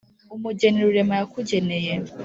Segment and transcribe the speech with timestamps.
[0.35, 1.93] umugeni rurema yakugeneye